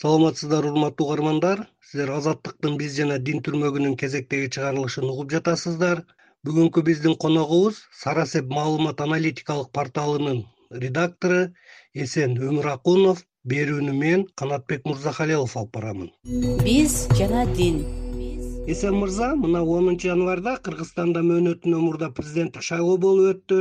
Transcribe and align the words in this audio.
саламатсыздарбы 0.00 0.70
урматтуу 0.72 1.06
угармандар. 1.06 1.66
Сиздер 1.84 2.10
азаттыктын 2.14 2.78
биз 2.80 2.94
жана 2.96 3.18
дин 3.20 3.42
түрмөгүнүн 3.44 3.98
кезектеги 4.00 4.48
чыгарылышын 4.54 5.04
угуп 5.04 5.28
жатасыздар. 5.34 6.06
Бүгүнкү 6.48 6.80
биздин 6.86 7.18
коногубуз 7.20 7.82
сарасеп 8.02 8.48
маалымат 8.48 9.02
аналитикалык 9.04 9.68
порталынын 9.76 10.46
редактору 10.72 11.50
эсен 11.92 12.38
өмүракунов. 12.40 13.20
Берүүнү 13.44 13.92
мен 13.96 14.24
канатбек 14.40 14.88
мырзахалилов 14.88 15.56
алып 15.56 15.76
барамын. 15.76 16.08
Биз 16.64 16.96
жана 17.18 17.44
дин. 17.56 17.82
Эсен 18.68 18.96
мырза 18.96 19.34
мына 19.36 19.60
онунчу 19.64 20.08
январда 20.08 20.56
кыргызстанда 20.64 21.20
мөөнөтүнөн 21.28 21.84
мурда 21.84 22.08
президенттик 22.08 22.64
шайлоо 22.64 22.96
болуп 22.96 23.34
өттү. 23.34 23.60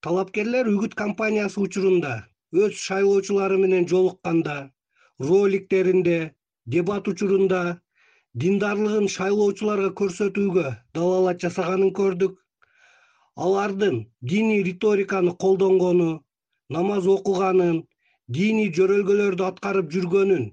Талапкерлер 0.00 0.72
үгүт 0.72 0.96
компаниясы 0.96 1.60
учурунда 1.60 2.22
өз 2.52 2.76
шайлоочулары 2.80 3.56
менен 3.60 3.88
жолукканда 3.88 4.70
роликтеринде 5.20 6.34
дебат 6.66 7.08
учурунда 7.08 7.80
диндарлыгын 8.34 9.06
шайлоочуларга 9.16 9.90
көрсөтүүгө 10.00 10.66
далаалат 10.94 11.40
жасаганын 11.44 11.92
көрдүк. 11.94 12.34
Алардын 13.36 14.06
диний 14.22 14.62
риториканы 14.62 15.34
колдонгону 15.44 16.24
намаз 16.70 17.06
окуганын 17.06 17.84
диний 18.28 18.70
жөрөлгөлөрдү 18.74 19.46
аткарып 19.50 19.90
жүргөнүн 19.94 20.50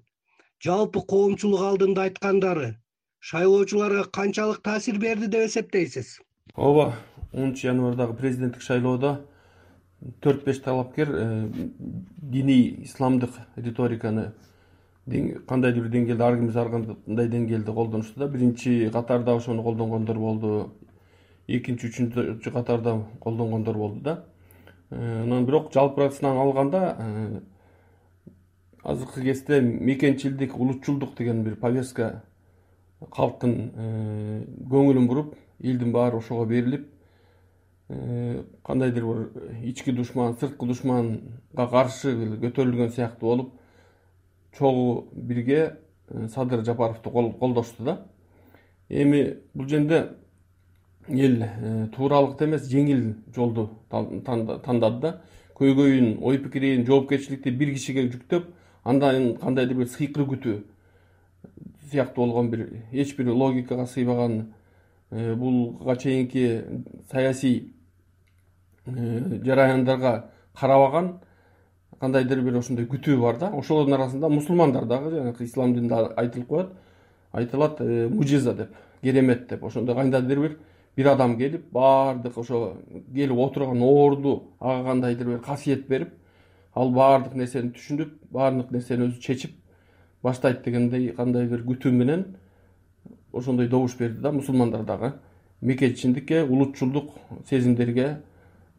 жалпы 0.66 1.02
коомчулук 1.14 1.66
алдында 1.72 2.08
айткандары 2.10 2.76
шайлоочуларга 3.20 4.04
канчалык 4.18 4.62
таасир 4.62 5.00
берди 5.00 5.28
деп 5.28 5.48
эсептейсиз. 5.48 6.20
Ооба 6.56 6.96
онунчу 7.34 7.68
январдагы 7.68 8.18
президенттик 8.18 8.62
шайлоодо 8.62 9.22
төрт 10.22 10.44
беш 10.46 10.60
талапкер 10.60 11.10
э, 11.14 11.50
диний 12.18 12.84
исламдык 12.84 13.32
риториканы 13.56 14.34
кандайдыр 15.48 15.84
бир 15.84 15.92
деңгээлде 15.92 16.24
ар 16.24 16.36
кимибиз 16.40 16.58
ар 16.58 16.70
кандай 16.72 17.28
деңгээлде 17.28 17.74
колдонушту 17.74 18.20
да 18.20 18.28
биринчи 18.28 18.90
катарда 18.94 19.36
ошону 19.36 19.64
колдонгондор 19.64 20.18
болду. 20.18 20.74
Экинчи 21.48 21.90
үчүнчү 21.90 22.52
катарда 22.52 23.02
колдонгондор 23.20 23.78
болду 23.78 24.00
да. 24.02 24.24
Э, 24.92 25.24
анан 25.24 25.46
бирок 25.46 25.72
жалпырасынан 25.72 26.38
алганда 26.38 26.96
э, 27.00 27.40
азыркы 28.84 29.22
кезде 29.24 29.62
мекенчилдик 29.62 30.58
улутчулдук 30.60 31.16
деген 31.18 31.44
бир 31.44 31.56
повестка 31.56 32.24
калктын 33.00 33.54
э, 33.74 34.44
көңүлүн 34.68 35.08
буруп 35.08 35.38
элдин 35.60 35.94
баары 35.96 36.18
ошого 36.18 36.46
берилип 36.46 36.90
кандайдыр 38.68 39.06
бир 39.06 39.64
ички 39.64 39.92
душман 39.96 40.36
сырткы 40.36 40.68
душманга 40.68 41.68
каршы 41.72 42.12
көтөрүлгөн 42.44 42.92
сыяктуу 42.92 43.30
болуп 43.30 43.54
чогуу 44.58 45.10
бирге 45.14 45.78
э, 46.08 46.28
садыр 46.28 46.66
жапаровду 46.66 47.10
колдошту 47.10 47.84
да. 47.84 48.08
Эми 48.90 49.38
бул 49.54 49.68
жерде 49.68 50.14
эл 51.08 51.44
э, 51.44 51.88
тууралыкты 51.96 52.46
эмес 52.46 52.68
жеңил 52.70 53.16
жолду 53.36 53.70
тандады 53.90 55.00
да. 55.00 55.22
Көйгөйүн 55.56 56.18
ой 56.26 56.40
пикирин 56.40 56.86
жоопкерчиликти 56.86 57.52
бир 57.52 57.74
кишиге 57.76 58.08
жүктөп 58.10 58.48
андан 58.84 59.36
кандайдыр 59.38 59.84
бир 59.84 59.88
сыйкыруу 59.88 60.32
күтүү 60.34 60.56
сыяктуу 61.92 62.26
болгон 62.26 62.50
бир 62.50 62.68
эч 62.92 63.16
бир 63.18 63.30
логикага 63.30 63.86
сыйбаган 63.86 64.54
э, 65.12 65.36
буга 65.36 65.96
чейинки 65.96 66.64
саясий 67.12 67.76
жараяндарга 68.86 70.32
карабаган 70.60 71.20
кандайдыр 72.02 72.42
бир 72.42 72.58
ошондой 72.60 72.88
күтүү 72.90 73.20
бар 73.22 73.38
да. 73.40 73.52
Ошолордун 73.54 73.96
арасында 73.96 74.30
мусулмандар 74.30 74.86
дагы 74.90 75.12
жанагы 75.14 75.46
ислам 75.46 75.76
динде 75.76 75.96
айтылып 76.18 76.48
коет. 76.48 76.74
Айтылат 77.32 77.80
э, 77.80 78.08
мужиза 78.10 78.54
деп 78.54 78.76
керемет 79.02 79.48
деп. 79.48 79.64
Ошондой 79.64 79.96
кандайдыр 79.96 80.40
бир 80.40 80.58
бир 80.96 81.08
адам 81.14 81.38
келип 81.38 81.72
баардык 81.72 82.38
ошо 82.38 82.78
келип 83.14 83.38
отурган 83.38 83.82
оорду 83.82 84.44
ага 84.60 84.90
кандайдыр 84.90 85.28
бир 85.28 85.40
касиет 85.40 85.88
берип 85.88 86.10
ал 86.74 86.92
баардык 86.92 87.36
нерсени 87.36 87.72
түшүнүп 87.78 88.14
баардык 88.32 88.72
нерсени 88.72 89.08
өзү 89.08 89.22
чечип 89.22 89.56
баштайт 90.24 90.64
дегендей 90.66 91.12
кандай 91.16 91.48
бир 91.48 91.64
күтүү 91.64 91.92
менен 91.92 92.26
ошондой 93.32 93.68
добуш 93.68 93.96
берди 93.98 94.20
да 94.22 94.32
мусулмандар 94.32 94.84
дагы. 94.84 95.14
Мекенчилдикке 95.62 96.44
улутчулдук 96.44 97.12
сезимдерге 97.50 98.18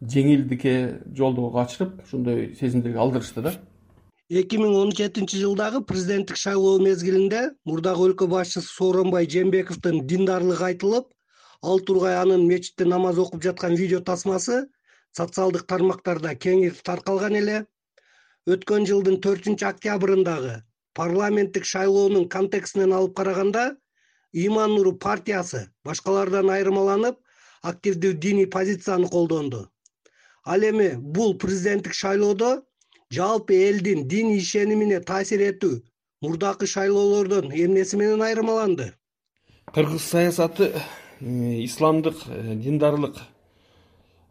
жеңилдикке 0.03 1.03
жолду 1.15 1.51
качырып 1.55 2.03
ошондой 2.03 2.55
сезимдерге 2.59 2.99
алдырышты 2.99 3.43
да. 3.43 3.53
Эки 4.29 4.57
миң 4.57 4.75
он 4.81 4.93
жетинчи 4.97 5.39
жылдагы 5.39 5.83
президенттик 5.87 6.37
шайлоо 6.41 6.79
мезгилинде 6.83 7.51
мурдагы 7.69 8.09
өлкө 8.09 8.27
башчысы 8.33 8.67
сооронбай 8.67 9.29
жээнбековдун 9.31 10.07
диндарлыгы 10.07 10.65
айтылып 10.71 11.11
ал 11.63 11.81
тургай 11.81 12.17
анын 12.17 12.47
мечитте 12.49 12.85
намаз 12.85 13.19
окуп 13.19 13.43
жаткан 13.45 13.77
видео 13.77 14.01
тасмасы 14.01 14.67
социалдык 15.17 15.67
тармактарда 15.69 16.35
кеңири 16.35 16.83
таркалган 16.83 17.37
эле. 17.39 17.67
Өткөн 18.49 18.89
жылдын 18.89 19.21
төртүнчү 19.23 19.69
октябрындагы 19.69 20.63
парламенттик 20.99 21.69
шайлоонун 21.69 22.29
контекстинен 22.29 22.93
алып 22.97 23.15
караганда 23.21 23.77
иман 24.33 24.75
нуру 24.75 24.97
партиясы 24.97 25.69
башкалардан 25.85 26.51
айырмаланып 26.51 27.21
активдүү 27.63 28.17
диний 28.25 28.49
позицияны 28.57 29.09
колдонду 29.09 29.69
ал 30.45 30.63
эми 30.63 30.95
бул 30.97 31.35
президенттик 31.39 31.95
шайлоодо 31.95 32.63
жалпы 33.11 33.55
элдин 33.55 34.09
дин 34.09 34.33
ишенимине 34.37 35.01
таасир 35.01 35.41
этүү 35.41 35.83
мурдакы 36.23 36.67
шайлоолордон 36.67 37.53
эмнеси 37.53 37.97
менен 37.97 38.23
айырмаланды? 38.23 38.93
Кыргыз 39.75 40.03
саясаты 40.03 40.73
э, 41.21 41.65
исламдык 41.65 42.17
э, 42.27 42.55
диндарлык 42.55 43.17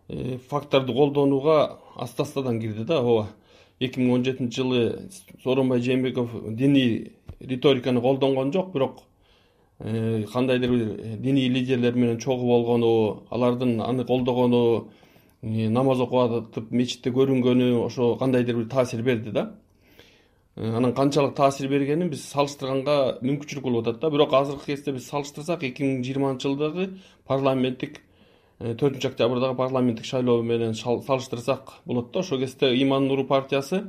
э, 0.07 0.37
факторду 0.49 0.93
колдонууга 0.93 1.79
аста 1.95 2.23
астадан 2.23 2.59
кирди 2.61 2.83
да. 2.83 2.99
Ооба 2.99 3.29
эки 3.79 3.99
миң 3.99 4.13
он 4.13 4.25
жетинчи 4.25 4.61
жылы 4.61 5.09
сооронбай 5.43 5.81
жээнбеков 5.81 6.29
диний 6.55 7.13
риториканы 7.39 8.01
колдонгон 8.01 8.53
жок 8.53 8.73
бирок 8.73 9.03
кандайдыр 9.79 10.71
бир 10.71 11.17
диний 11.17 11.49
лидерлер 11.49 11.95
менен 11.95 12.19
чогуу 12.19 12.47
болгону 12.47 13.23
алардын 13.29 13.81
аны 13.81 14.05
колдогону 14.05 14.91
намаз 15.41 16.01
окуп 16.01 16.19
атып 16.21 16.71
мечитте 16.71 17.09
көрүнгөнү 17.09 17.73
ошо 17.81 18.15
кандайдыр 18.17 18.61
бир 18.61 18.67
таасир 18.69 19.01
берди 19.01 19.31
да. 19.31 19.55
Э, 20.55 20.75
анан 20.77 20.93
канчалык 20.93 21.35
таасир 21.35 21.67
бергенин 21.67 22.09
биз 22.09 22.27
салыштырганга 22.29 23.17
мүмкүнчүлүк 23.23 23.63
болуп 23.63 23.87
атат 23.87 24.01
да. 24.01 24.09
Бирок 24.11 24.33
азыркы 24.33 24.65
кезде 24.65 24.91
биз 24.91 25.09
салыштырсак 25.09 25.63
эки 25.63 25.81
миң 25.81 26.03
жыйырманчы 26.05 26.47
жылдагы 26.47 26.89
парламенттик 27.25 28.01
э, 28.59 28.75
төртүнчү 28.75 29.09
октябрдагы 29.09 29.57
парламенттик 29.57 30.05
шайлоо 30.05 30.43
менен 30.43 30.75
салыштырсак 30.75 31.73
болот 31.85 32.11
да. 32.11 32.19
Ошол 32.19 32.39
кезде 32.39 32.75
иман 32.83 33.07
нуру 33.07 33.25
партиясы 33.25 33.87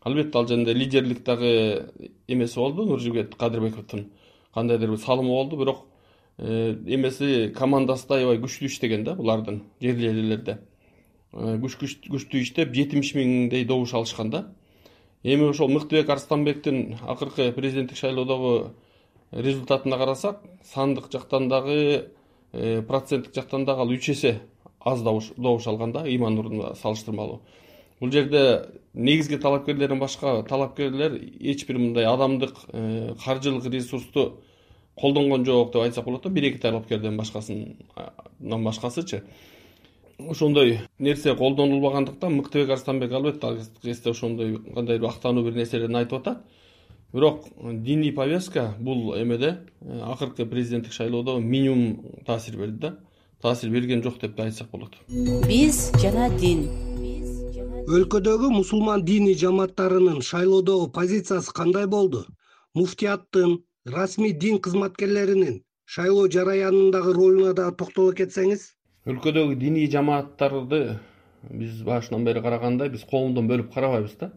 албетте 0.00 0.38
ал 0.38 0.48
жерде 0.48 0.72
лидерлик 0.72 1.22
дагы 1.22 1.90
эмеси 2.28 2.56
болду. 2.56 2.86
Нуржигит 2.86 3.34
кадырбековдун 3.34 4.08
кандайдыр 4.54 4.90
бир 4.90 4.98
салымы 4.98 5.28
болду. 5.28 5.56
Бирок 5.58 5.84
э, 6.38 6.78
эмеси 6.86 7.52
командасы 7.54 8.08
да 8.08 8.14
аябай 8.14 8.38
күчтүү 8.38 8.70
иштеген 8.70 9.04
да 9.04 9.14
булардын 9.14 9.64
элелерде 9.80 10.60
Э, 10.62 10.73
күчтүү 11.34 12.42
иштеп 12.42 12.74
жетимиш 12.74 13.14
миңдей 13.16 13.64
добуш 13.66 13.94
алышкан 13.94 14.30
да. 14.30 14.44
Эми 15.24 15.48
ошол 15.48 15.68
мыктыбек 15.68 16.08
арстанбектин 16.10 16.98
акыркы 17.02 17.50
президенттик 17.52 17.96
шайлоодогу 17.96 18.74
результатына 19.32 19.98
карасак 19.98 20.40
сандык 20.62 21.10
жактан 21.12 21.48
дагы 21.48 22.10
э, 22.52 22.82
проценттик 22.82 23.34
жактан 23.34 23.64
дагы 23.64 23.80
ал 23.80 23.88
үч 23.88 24.10
эсе 24.10 24.40
аз 24.80 25.02
добуш 25.02 25.66
алган 25.66 25.92
да 25.92 26.04
нурунда 26.04 26.74
салыштырмалуу. 26.74 27.40
Бул 28.00 28.12
жерде 28.12 28.66
негизги 28.92 29.36
талапкерлерден 29.36 29.98
башка 29.98 30.42
талапкерлер 30.48 31.16
эч 31.40 31.66
бир 31.66 31.78
мындай 31.78 32.04
адамдык 32.04 32.54
э, 32.68 33.14
каржылык 33.24 33.64
ресурсту 33.66 34.40
колдонгон 34.94 35.44
жок 35.44 35.72
деп 35.72 35.82
айтсак 35.82 36.04
болот 36.04 36.22
да 36.22 36.28
бир 36.28 36.44
эки 36.44 36.58
талапкерден 36.58 37.16
башкасынан 37.16 38.64
башкасычы 38.64 39.24
ошондой 40.18 40.80
нерсе 40.98 41.34
колдонулбагандыктан 41.34 42.34
мыктыбек 42.34 42.70
арстанбек 42.70 43.12
албетте 43.12 43.46
азыркы 43.46 43.80
кезде 43.82 44.10
ошондой 44.10 44.58
кандайдыр 44.58 45.08
актануу 45.08 45.44
бир 45.44 45.54
нерселерин 45.54 45.96
айтып 45.96 46.20
атат. 46.20 46.44
Бирок 47.12 47.44
диний 47.60 48.12
повестка 48.12 48.74
бул 48.78 49.14
эмеде 49.16 49.60
э, 49.80 50.00
акыркы 50.02 50.46
президенттик 50.46 50.92
шайлоодо 50.92 51.38
минимум 51.38 52.04
таасир 52.26 52.56
берди 52.56 52.78
да. 52.78 52.98
Таасир 53.40 53.70
берген 53.70 54.02
жок 54.02 54.18
деп 54.20 54.34
да 54.36 54.44
айтсак 54.44 54.70
болот. 54.70 54.96
Биз 55.08 55.92
жана 56.02 56.30
дин. 56.38 56.66
Өлкөдөгү 57.84 58.48
мусулман 58.50 59.04
диний 59.04 59.34
жамааттарынын 59.34 60.22
шайлоодогу 60.22 60.90
позициясы 60.90 61.52
кандай 61.52 61.86
болду? 61.86 62.24
Муфтияттын 62.74 63.58
расмий 63.84 64.32
дин 64.32 64.58
кызматкерлеринин 64.58 65.62
шайлоо 65.84 66.30
жараянындагы 66.30 67.12
ролуна 67.12 67.52
дагы 67.52 67.76
токтоло 67.76 68.14
кетсеңиз 68.20 68.72
өлкөдөгү 69.04 69.56
диний 69.60 69.88
жамааттарды 69.92 70.98
биз 71.50 71.82
башынан 71.84 72.24
бери 72.24 72.40
караганда 72.40 72.88
биз 72.88 73.04
коомдон 73.04 73.48
бөлүп 73.48 73.72
карабайбыз 73.74 74.16
да. 74.20 74.30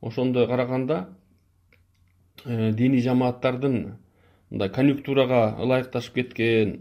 Ошондой 0.00 0.46
караганда 0.46 1.08
э, 2.44 2.72
диний 2.72 3.02
жамааттардын 3.02 3.96
мындай 4.50 4.70
конъюнктурага 4.70 5.56
ылайыкташып 5.58 6.14
кеткен 6.14 6.76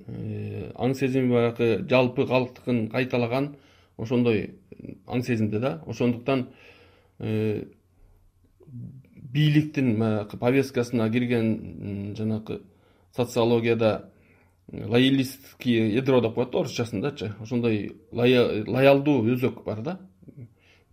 аң 0.75 0.93
сезими 0.93 1.33
баягы 1.33 1.87
жалпы 1.89 2.27
калктыкын 2.27 2.87
кайталаган 2.93 3.55
ошондой 3.97 4.59
аң 5.07 5.23
сезимде 5.25 5.59
да. 5.59 5.81
Ошондуктан 5.87 6.47
бийликтин 9.33 9.97
баягы 9.97 10.37
повесткасына 10.37 11.09
кирген 11.09 12.13
жанагы 12.15 12.61
социологияда 13.15 14.11
лоялистский 14.71 15.93
ядро 15.95 16.21
деп 16.21 16.35
коет 16.35 16.51
да 16.51 16.59
орусчасындачы. 16.59 17.33
Ошондой 17.39 17.95
лоялдуу 18.11 19.23
өзөк 19.31 19.63
бар 19.63 19.81
да. 19.81 19.99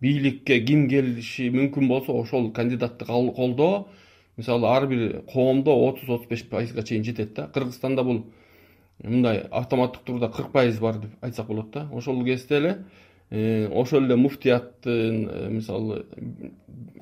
Бийликке 0.00 0.60
ким 0.60 0.88
келиши 0.88 1.50
мүмкүн 1.50 1.88
болсо 1.88 2.12
ошол 2.12 2.52
кандидатты 2.52 3.04
колдоо. 3.04 3.88
Мисалы 4.36 4.68
ар 4.68 4.86
бир 4.86 5.22
коомдо 5.32 5.74
отуз 5.88 6.08
отуз 6.08 6.28
беш 6.28 6.44
пайызга 6.48 6.82
чейин 6.82 7.04
жетет 7.04 7.34
да. 7.34 7.48
Кыргызстанда 7.48 8.04
бул 8.04 8.26
мындай 9.02 9.40
автоматтык 9.50 10.02
турда 10.02 10.28
кырк 10.28 10.52
пайыз 10.52 10.78
бар 10.78 10.98
деп 10.98 11.10
айтсак 11.20 11.46
болот 11.46 11.70
да. 11.70 11.88
Ошол 11.92 12.24
кезде 12.24 12.56
эле 12.56 12.84
э, 13.30 13.68
ошол 13.68 14.04
эле 14.04 14.16
муфтияттын 14.16 15.28
э, 15.28 15.48
мисалы 15.50 16.06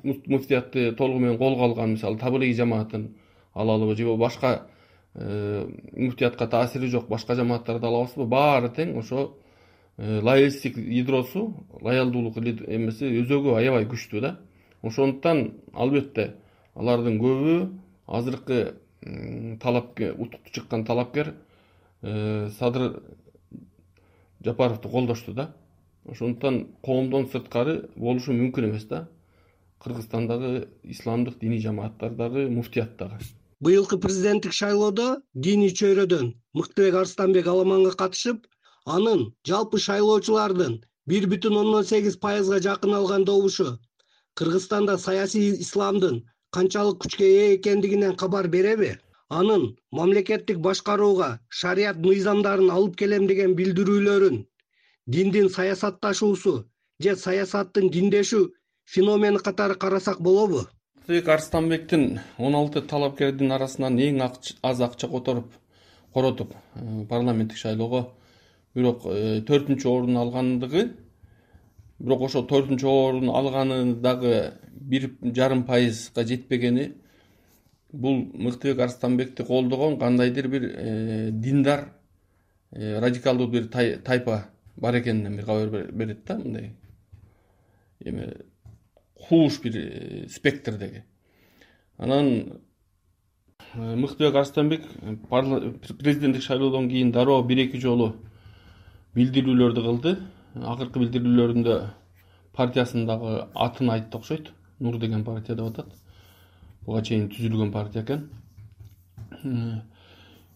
муфтиятты 0.03 0.91
толугу 0.93 1.19
менен 1.19 1.37
колго 1.37 1.63
алган 1.63 1.91
мисалы 1.91 2.17
таблиги 2.17 2.53
жамаатын 2.53 3.15
алалыбы 3.53 3.95
же 3.95 4.15
башка 4.15 4.67
муфтиятка 5.15 6.47
таасири 6.47 6.87
жок 6.89 7.07
башка 7.07 7.35
жамааттарды 7.37 7.85
алабызбы 7.85 8.25
баары 8.25 8.69
тең 8.73 8.97
ошо 8.97 9.33
лоялисттик 9.97 10.77
ядросу 10.77 11.65
лоялдуулук 11.81 12.37
эмеси 12.41 13.11
өзөгү 13.21 13.53
аябай 13.59 13.85
күчтүү 13.85 14.21
да. 14.21 14.37
Ошондуктан 14.81 15.59
албетте 15.73 16.33
алардын 16.73 17.19
көбү 17.21 17.57
азыркы 18.07 18.75
талапкер 19.61 20.15
утуктуу 20.17 20.51
чыккан 20.51 20.85
талапкер 20.85 21.35
э, 22.01 22.49
садыр 22.57 23.03
жапаровду 24.43 24.89
колдошту 24.89 25.33
да. 25.33 25.53
Ошондуктан 26.05 26.69
коомдон 26.81 27.27
сырткары 27.27 27.89
болушу 27.95 28.33
мүмкүн 28.33 28.71
эмес 28.71 28.85
да. 28.89 29.07
Кыргызстандагы 29.79 30.69
исламдык 30.83 31.37
диний 31.39 31.59
жамааттар 31.59 32.15
дагы 32.15 32.49
муфтият 32.49 32.97
дагы 32.97 33.19
быйылкы 33.65 33.97
президенттик 34.05 34.53
шайлоодо 34.59 35.07
диний 35.45 35.71
чөйрөдөн 35.79 36.27
мыктыбек 36.59 36.95
арстанбек 37.01 37.47
аламанга 37.53 37.93
катышып 38.01 38.47
анын 38.95 39.21
жалпы 39.49 39.79
шайлоочулардын 39.85 40.73
бир 41.13 41.27
бүтүн 41.33 41.59
ондон 41.61 41.87
сегиз 41.91 42.17
пайызга 42.25 42.59
жакын 42.67 42.95
алган 42.99 43.25
добушу 43.29 43.67
кыргызстанда 44.41 44.97
саясий 45.05 45.47
исламдын 45.65 46.19
канчалык 46.57 46.99
күчкө 47.05 47.29
ээ 47.43 47.55
экендигинен 47.55 48.15
кабар 48.23 48.49
береби 48.55 48.91
анын 49.39 49.63
мамлекеттик 49.99 50.59
башкарууга 50.67 51.29
шарият 51.61 52.03
мыйзамдарын 52.07 52.69
алып 52.77 52.99
келем 53.01 53.27
деген 53.31 53.55
билдирүүлөрүн 53.59 54.37
диндин 55.15 55.49
саясатташуусу 55.57 56.53
же 57.05 57.15
саясаттын 57.25 57.89
диндешүү 57.95 58.43
феномени 58.95 59.43
катары 59.47 59.75
карасак 59.85 60.21
болобу 60.27 60.67
арстанбектин 61.07 62.19
он 62.37 62.55
алты 62.55 62.81
талапкердин 62.81 63.51
арасынан 63.51 63.97
эң 63.99 64.21
аз 64.61 64.81
акча 64.81 65.07
которуп 65.07 65.51
коротуп 66.13 66.53
э, 66.75 67.05
парламенттик 67.09 67.57
шайлоого 67.57 68.13
бирок 68.73 69.05
э, 69.05 69.41
төртүнчү 69.41 69.89
орун 69.89 70.17
алгандыгы 70.17 70.93
бирок 71.99 72.21
ошол 72.21 72.47
төртүнчү 72.47 72.87
орун 72.87 73.29
алганы 73.29 73.95
дагы 73.95 74.53
бир 74.71 75.09
жарым 75.21 75.65
пайызга 75.65 76.23
жетпегени 76.23 76.93
бул 77.91 78.23
мыктыбек 78.33 78.79
арстанбекти 78.79 79.43
колдогон 79.43 79.99
кандайдыр 79.99 80.47
бир 80.47 80.71
э, 80.73 81.29
диндар 81.31 81.89
радикалдуу 82.71 83.47
бир 83.47 83.67
тайпа 83.67 84.45
бар 84.77 84.99
экенинен 85.01 85.35
бир 85.35 85.45
кабар 85.45 85.91
берет 85.91 86.23
да 86.25 86.37
мындай. 86.37 86.75
Эме 87.99 88.33
кууш 89.27 89.59
бир 89.61 89.77
э, 89.77 90.27
спектрдеги. 90.29 91.03
Анан 91.97 92.61
мыктыбек 93.75 94.35
арстанбек 94.35 94.85
президенттик 95.99 96.43
шайлоодон 96.43 96.89
кийин 96.89 97.11
дароо 97.11 97.43
бир 97.43 97.65
эки 97.65 97.77
жолу 97.77 98.15
билдирүүлөрдү 99.15 99.81
кылды. 99.81 100.17
Акыркы 100.55 100.99
билдирүүлөрүндө 100.99 101.77
партиясындагы 102.53 103.47
атын 103.55 103.89
айтты 103.89 104.17
окшойт. 104.17 104.51
Нур 104.79 104.99
деген 104.99 105.23
партия 105.23 105.55
деп 105.55 105.71
атат. 105.71 105.93
Буга 106.85 107.01
чейин 107.01 107.29
түзүлгөн 107.29 107.71
партия 107.71 108.03
экен. 108.03 108.29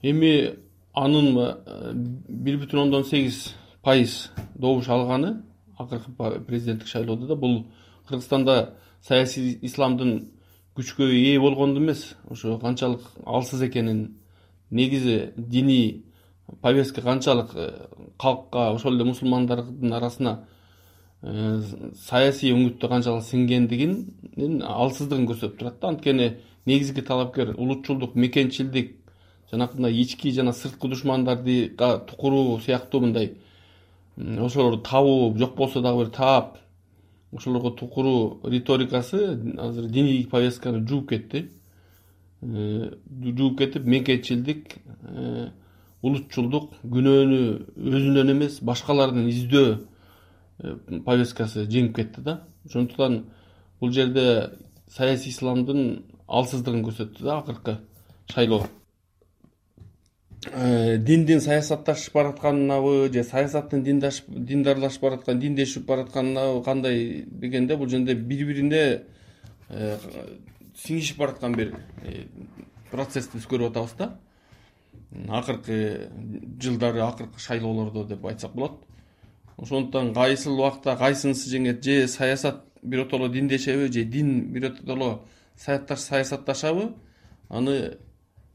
Эми 0.01 0.55
анын 0.93 1.37
э, 1.37 1.93
бир 2.27 2.59
бүтүн 2.61 2.87
ондон 2.87 3.05
сегиз 3.05 3.55
пайыз 3.81 4.31
добуш 4.55 4.89
алганы 4.89 5.41
акыркы 5.77 6.11
президенттик 6.45 6.87
шайлоодо 6.87 7.27
да 7.27 7.35
бул 7.35 7.65
кыргызстанда 8.07 8.75
саясий 9.01 9.57
исламдын 9.61 10.31
күчкө 10.75 11.09
ээ 11.11 11.39
болгондо 11.39 11.79
эмес. 11.81 12.15
Ошо 12.29 12.57
канчалык 12.59 13.01
алсыз 13.25 13.61
экенин 13.61 14.17
негизи 14.69 15.33
диний 15.37 16.05
повестка 16.61 17.01
канчалык 17.01 17.49
э, 17.55 17.87
калкка 18.17 18.71
ошол 18.71 18.95
эле 18.95 19.03
мусулмандардын 19.03 19.93
арасына 19.93 20.45
э, 21.21 21.61
саясий 21.95 22.53
өңүттө 22.53 22.89
канчалык 22.89 23.25
сиңгендигинин 23.25 24.61
алсыздыгын 24.61 25.27
көрсөтүп 25.31 25.57
турат 25.59 25.81
да. 25.81 25.89
Анткени 25.89 26.37
негизги 26.65 27.01
талапкер 27.01 27.55
улутчулдук 27.57 28.15
мекенчилдик 28.15 28.95
жанакы 29.51 29.77
мындай 29.77 29.93
ички 30.01 30.31
жана 30.31 30.53
сырткы 30.53 30.87
душмандардыга 30.87 31.99
тукуруу 32.07 32.59
сыяктуу 32.59 33.01
мындай 33.01 33.37
ошолорду 34.17 34.81
табуу 34.81 35.37
жок 35.37 35.55
болсо 35.55 35.81
дагы 35.81 36.05
бир 36.05 36.09
таап 36.11 36.57
ошолорго 37.31 37.71
тукуруу 37.71 38.39
риторикасы 38.43 39.39
азыр 39.57 39.89
диний 39.89 40.25
повестканы 40.27 40.87
жууп 40.87 41.09
кетти. 41.09 41.51
Э, 42.41 42.93
жууп 43.37 43.57
кетип 43.59 43.85
мекенчилдик 43.85 44.77
улутчулдук 46.01 46.75
күнөөнү 46.85 47.39
өзүнөн 47.75 48.31
эмес 48.35 48.59
башкалардан 48.61 49.27
издөө 49.31 49.69
э, 49.77 50.75
повесткасы 51.05 51.65
жеңип 51.65 51.95
кетти 51.97 52.21
да. 52.21 52.41
Ошондуктан 52.65 53.25
бул 53.79 53.91
жерде 53.91 54.53
саясий 54.87 55.31
исламдын 55.31 56.03
алсыздыгын 56.27 56.83
көрсөттү 56.85 57.23
да 57.23 57.39
акыркы 57.41 57.79
шайлоо. 58.31 58.63
э, 58.63 58.69
диндин 60.45 61.41
саясатташып 61.41 62.13
баратканынабы 62.13 63.09
же 63.11 63.23
саясаттын 63.23 63.83
диндарлашып 63.83 65.01
бараткан 65.01 65.39
диндешип 65.39 65.85
баратканынабы 65.85 66.63
кандай 66.63 67.25
дегенде 67.27 67.75
бул 67.75 67.89
жерде 67.89 68.13
бири 68.13 68.45
бирине 68.45 69.01
э, 69.69 69.97
сиңишип 70.77 71.17
бараткан 71.17 71.55
бир 71.55 71.73
процессти 72.91 73.37
биз 73.37 73.47
көрүп 73.49 73.71
атабыз 73.71 73.95
да. 73.97 74.19
Акыркы 75.27 76.09
жылдары 76.61 77.01
акыркы 77.01 77.39
шайлоолордо 77.39 78.05
деп 78.05 78.25
айтсак 78.25 78.53
болот. 78.53 78.83
Ошондуктан 79.57 80.13
кайсыл 80.13 80.59
убакта 80.59 80.95
кайсынысы 80.95 81.49
жеңет 81.49 81.83
же 81.83 82.07
саясат 82.07 82.63
биротоло 82.83 83.27
диндешеби 83.27 83.91
же 83.91 84.03
дин 84.03 84.51
биротоло 84.53 85.23
саясатташабы 85.55 86.93
аны 87.49 87.97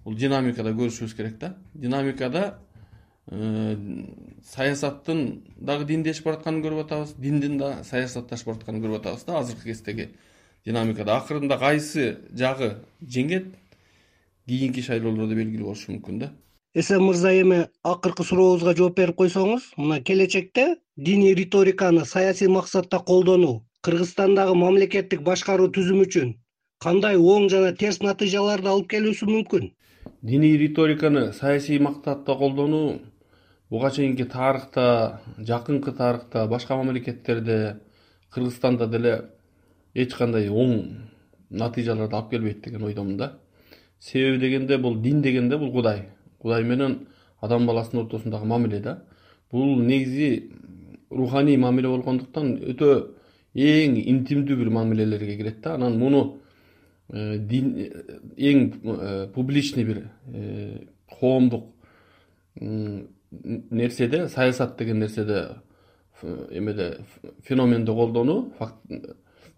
бул 0.05 0.17
динамикада 0.19 0.75
көрүшүбүз 0.77 1.15
керек 1.17 1.39
да. 1.39 1.55
Динамикада 1.75 2.59
э, 3.31 3.77
саясаттын 4.51 5.43
дагы 5.57 5.87
диндешип 5.89 6.27
баратканын 6.27 6.63
көрүп 6.65 6.85
атабыз 6.87 7.15
диндин 7.19 7.59
да 7.59 7.73
саясатташып 7.85 8.53
баратканын 8.53 8.85
көрүп 8.85 9.01
атабыз 9.01 9.25
да 9.29 9.39
азыркы 9.41 9.71
кездеги 9.71 10.11
динамикада. 10.67 11.17
Акырында 11.17 11.59
кайсы 11.59 12.19
жагы 12.35 12.77
жеңет 13.03 13.53
кийинки 14.47 14.83
шайлоолордо 14.83 15.39
белгилүү 15.39 15.69
болушу 15.71 15.93
мүмкүн 15.93 16.23
да. 16.25 16.33
Эсен 16.75 17.03
мырза 17.05 17.35
эми 17.37 17.67
акыркы 17.85 18.25
сурообузга 18.25 18.73
жооп 18.79 18.97
берип 18.97 19.19
койсоңуз 19.19 19.75
мына 19.77 20.01
келечекте 20.01 20.79
диний 20.97 21.35
риториканы 21.35 22.07
саясий 22.07 22.49
максатта 22.49 22.99
колдонуу 22.99 23.61
кыргызстандагы 23.87 24.55
мамлекеттик 24.57 25.23
башкаруу 25.27 25.69
түзүмү 25.77 26.07
үчүн 26.09 26.33
кандай 26.85 27.21
оң 27.35 27.49
жана 27.53 27.75
терс 27.83 28.01
натыйжаларды 28.07 28.71
алып 28.73 28.89
келүүсү 28.95 29.29
мүмкүн 29.31 29.69
диний 30.23 30.57
риториканы 30.57 31.33
саясий 31.33 31.79
максатта 31.79 32.35
колдонуу 32.35 33.01
буга 33.71 33.91
чейинки 33.91 34.25
тарыхта 34.25 35.21
жакынкы 35.39 35.93
тарыхта 35.93 36.47
башка 36.47 36.77
мамлекеттерде 36.77 37.81
кыргызстанда 38.31 38.87
деле 38.87 39.31
эч 39.95 40.15
кандай 40.15 40.49
оң 40.49 40.75
натыйжаларды 41.51 42.17
алып 42.17 42.31
келбейт 42.31 42.65
деген 42.65 42.85
ойдомун 42.85 43.17
да. 43.17 43.39
Себеби 43.99 44.39
дегенде 44.41 44.79
бул 44.79 44.97
дин 45.01 45.23
дегенде 45.23 45.59
бул 45.59 45.73
кудай. 45.73 46.09
Кудай 46.39 46.65
менен 46.65 47.07
адам 47.41 47.67
баласынын 47.67 48.05
ортосундагы 48.05 48.47
мамиле 48.47 48.81
да. 48.81 49.03
Бул 49.51 49.77
негизи 49.81 50.53
руханий 51.11 51.57
мамиле 51.57 51.89
болгондуктан 51.89 52.57
өтө 52.73 52.93
эң 53.55 53.99
интимдүү 54.01 54.57
бир 54.57 54.71
мамилелерге 54.71 55.37
кирет 55.37 55.61
да. 55.61 55.75
Анан 55.75 55.99
муну 55.99 56.39
эң 57.13 58.73
э, 58.85 59.29
публичный 59.35 59.85
бир 59.85 60.09
коомдук 61.21 61.67
нерседе 62.55 64.29
саясат 64.29 64.79
деген 64.79 64.99
нерседе 64.99 65.57
эмеде 66.23 66.99
феноменди 67.45 67.93
колдонуу 67.93 68.53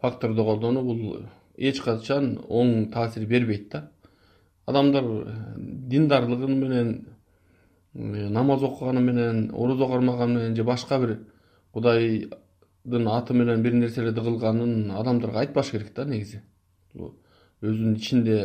факторду 0.01 0.45
колдонуу 0.45 0.85
бул 0.85 1.19
эч 1.57 1.81
качан 1.81 2.39
оң 2.49 2.91
таасир 2.93 3.27
бербейт 3.27 3.71
да. 3.71 3.91
Адамдар 4.67 5.05
диндарлыгы 5.57 6.49
менен 6.49 7.07
намаз 7.95 8.63
окуганы 8.63 9.01
менен 9.01 9.51
орозо 9.55 9.87
кармаганы 9.87 10.39
менен 10.39 10.57
же 10.57 10.65
башка 10.65 10.99
бир 10.99 11.19
кудайдын 11.73 13.09
аты 13.09 13.35
менен 13.35 13.63
бир 13.63 13.75
нерселерди 13.75 14.21
кылганын 14.21 14.91
адамдарга 14.91 15.39
айтпаш 15.41 15.71
керек 15.71 15.95
да 15.95 16.05
негизи 16.05 16.43
өзүнүн 17.65 17.97
ичинде 17.97 18.39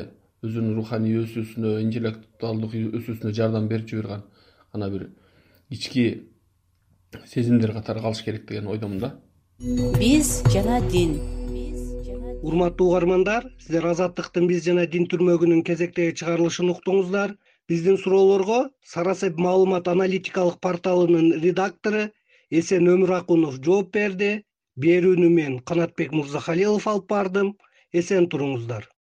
өзүнүн 0.46 0.76
руханий 0.78 1.18
өсүүсүнө 1.20 1.80
интеллектуалдык 1.84 2.76
өсүүсүнө 3.00 3.34
жардам 3.36 3.68
берчү 3.72 4.00
бир 4.00 4.08
гана 4.14 4.90
бир 4.94 5.10
ички 5.76 6.06
сезимдер 7.26 7.74
катары 7.76 8.04
калыш 8.06 8.22
керек 8.24 8.48
деген 8.48 8.70
ойдомун 8.72 9.00
да. 9.04 9.10
Биз 10.00 10.42
жана 10.54 10.80
дин. 10.92 11.18
Урматтуу 12.48 12.88
угармандар 12.88 13.50
сиздер 13.60 13.90
азаттыктын 13.92 14.48
биз 14.48 14.64
жана 14.68 14.86
дин 14.88 15.08
түрмөгүнүн 15.12 15.66
кезектеги 15.68 16.16
чыгарылышын 16.22 16.72
уктуңуздар. 16.74 17.36
Биздин 17.70 17.98
суроолорго 18.02 18.60
сарасеп 18.94 19.42
маалымат 19.46 19.90
аналитикалык 19.92 20.62
порталынын 20.64 21.42
редактору 21.44 22.06
эсен 22.50 22.88
өмүракунов 22.94 23.60
жооп 23.66 23.92
берди. 23.98 24.32
Берүүнү 24.80 25.28
мен 25.34 25.60
канатбек 25.60 26.16
мырзахалилов 26.16 26.88
алып 26.88 27.10
бардым. 27.12 27.52
Эсен 27.92 28.30
туруңуздар 28.32 28.88